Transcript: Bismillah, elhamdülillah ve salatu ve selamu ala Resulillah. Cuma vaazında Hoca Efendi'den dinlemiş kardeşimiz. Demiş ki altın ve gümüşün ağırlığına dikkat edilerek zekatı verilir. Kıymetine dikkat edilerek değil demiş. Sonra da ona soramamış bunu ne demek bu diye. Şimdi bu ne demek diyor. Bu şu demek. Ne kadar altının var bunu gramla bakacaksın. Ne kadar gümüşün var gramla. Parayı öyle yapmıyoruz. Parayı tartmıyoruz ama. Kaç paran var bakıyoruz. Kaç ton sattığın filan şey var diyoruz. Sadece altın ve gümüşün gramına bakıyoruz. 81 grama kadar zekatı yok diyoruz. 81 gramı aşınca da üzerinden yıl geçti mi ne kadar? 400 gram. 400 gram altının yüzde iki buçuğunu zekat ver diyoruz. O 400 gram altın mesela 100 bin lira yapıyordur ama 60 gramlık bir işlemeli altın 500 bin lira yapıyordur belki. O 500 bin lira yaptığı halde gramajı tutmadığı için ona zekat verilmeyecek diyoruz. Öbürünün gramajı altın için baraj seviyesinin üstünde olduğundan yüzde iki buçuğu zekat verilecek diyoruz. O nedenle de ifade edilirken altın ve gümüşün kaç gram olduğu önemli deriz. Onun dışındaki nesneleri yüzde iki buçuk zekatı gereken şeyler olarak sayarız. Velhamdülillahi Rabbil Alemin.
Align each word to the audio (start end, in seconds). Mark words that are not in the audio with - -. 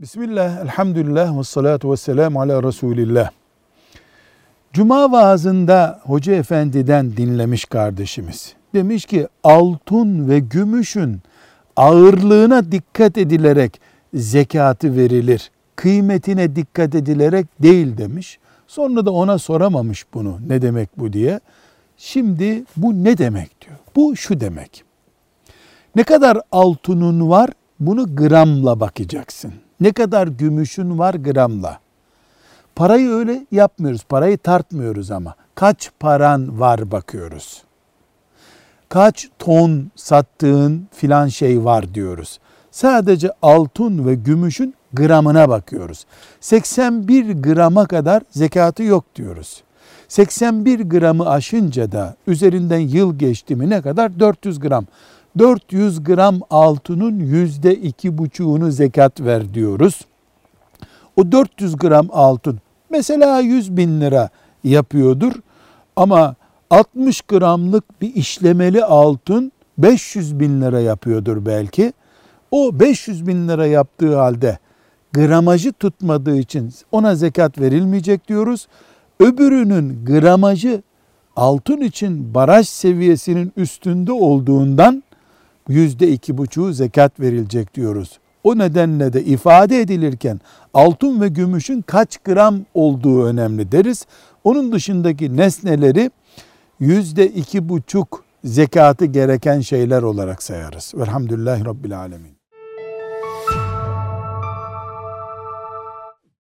Bismillah, 0.00 0.60
elhamdülillah 0.62 1.38
ve 1.38 1.44
salatu 1.44 1.92
ve 1.92 1.96
selamu 1.96 2.40
ala 2.40 2.62
Resulillah. 2.62 3.30
Cuma 4.72 5.12
vaazında 5.12 6.00
Hoca 6.02 6.34
Efendi'den 6.34 7.16
dinlemiş 7.16 7.64
kardeşimiz. 7.64 8.54
Demiş 8.74 9.04
ki 9.04 9.28
altın 9.44 10.28
ve 10.28 10.38
gümüşün 10.38 11.20
ağırlığına 11.76 12.72
dikkat 12.72 13.18
edilerek 13.18 13.80
zekatı 14.14 14.96
verilir. 14.96 15.50
Kıymetine 15.76 16.56
dikkat 16.56 16.94
edilerek 16.94 17.46
değil 17.62 17.98
demiş. 17.98 18.38
Sonra 18.66 19.06
da 19.06 19.10
ona 19.10 19.38
soramamış 19.38 20.06
bunu 20.14 20.38
ne 20.48 20.62
demek 20.62 20.98
bu 20.98 21.12
diye. 21.12 21.40
Şimdi 21.96 22.64
bu 22.76 23.04
ne 23.04 23.18
demek 23.18 23.60
diyor. 23.60 23.76
Bu 23.96 24.16
şu 24.16 24.40
demek. 24.40 24.84
Ne 25.96 26.02
kadar 26.02 26.38
altının 26.52 27.30
var 27.30 27.50
bunu 27.80 28.16
gramla 28.16 28.80
bakacaksın. 28.80 29.52
Ne 29.80 29.92
kadar 29.92 30.26
gümüşün 30.26 30.98
var 30.98 31.14
gramla. 31.14 31.78
Parayı 32.76 33.10
öyle 33.10 33.46
yapmıyoruz. 33.50 34.04
Parayı 34.08 34.38
tartmıyoruz 34.38 35.10
ama. 35.10 35.34
Kaç 35.54 35.90
paran 36.00 36.60
var 36.60 36.90
bakıyoruz. 36.90 37.62
Kaç 38.88 39.28
ton 39.38 39.90
sattığın 39.96 40.88
filan 40.92 41.28
şey 41.28 41.64
var 41.64 41.94
diyoruz. 41.94 42.38
Sadece 42.70 43.30
altın 43.42 44.06
ve 44.06 44.14
gümüşün 44.14 44.74
gramına 44.92 45.48
bakıyoruz. 45.48 46.04
81 46.40 47.42
grama 47.42 47.86
kadar 47.86 48.22
zekatı 48.30 48.82
yok 48.82 49.04
diyoruz. 49.16 49.62
81 50.08 50.80
gramı 50.80 51.30
aşınca 51.30 51.92
da 51.92 52.16
üzerinden 52.26 52.78
yıl 52.78 53.18
geçti 53.18 53.56
mi 53.56 53.70
ne 53.70 53.82
kadar? 53.82 54.20
400 54.20 54.60
gram. 54.60 54.86
400 55.38 56.04
gram 56.04 56.40
altının 56.50 57.18
yüzde 57.18 57.74
iki 57.74 58.18
buçuğunu 58.18 58.70
zekat 58.70 59.20
ver 59.20 59.54
diyoruz. 59.54 60.00
O 61.16 61.32
400 61.32 61.76
gram 61.76 62.08
altın 62.12 62.58
mesela 62.90 63.40
100 63.40 63.76
bin 63.76 64.00
lira 64.00 64.28
yapıyordur 64.64 65.32
ama 65.96 66.34
60 66.70 67.22
gramlık 67.22 68.00
bir 68.00 68.14
işlemeli 68.14 68.84
altın 68.84 69.52
500 69.78 70.40
bin 70.40 70.60
lira 70.60 70.80
yapıyordur 70.80 71.46
belki. 71.46 71.92
O 72.50 72.80
500 72.80 73.26
bin 73.26 73.48
lira 73.48 73.66
yaptığı 73.66 74.16
halde 74.16 74.58
gramajı 75.12 75.72
tutmadığı 75.72 76.36
için 76.36 76.72
ona 76.92 77.14
zekat 77.14 77.60
verilmeyecek 77.60 78.28
diyoruz. 78.28 78.68
Öbürünün 79.20 80.04
gramajı 80.04 80.82
altın 81.36 81.80
için 81.80 82.34
baraj 82.34 82.68
seviyesinin 82.68 83.52
üstünde 83.56 84.12
olduğundan 84.12 85.02
yüzde 85.68 86.08
iki 86.08 86.38
buçuğu 86.38 86.72
zekat 86.72 87.20
verilecek 87.20 87.74
diyoruz. 87.74 88.18
O 88.44 88.58
nedenle 88.58 89.12
de 89.12 89.24
ifade 89.24 89.80
edilirken 89.80 90.40
altın 90.74 91.20
ve 91.20 91.28
gümüşün 91.28 91.82
kaç 91.82 92.18
gram 92.18 92.60
olduğu 92.74 93.24
önemli 93.24 93.72
deriz. 93.72 94.06
Onun 94.44 94.72
dışındaki 94.72 95.36
nesneleri 95.36 96.10
yüzde 96.80 97.26
iki 97.26 97.68
buçuk 97.68 98.24
zekatı 98.44 99.04
gereken 99.04 99.60
şeyler 99.60 100.02
olarak 100.02 100.42
sayarız. 100.42 100.92
Velhamdülillahi 100.96 101.64
Rabbil 101.64 101.98
Alemin. 101.98 102.37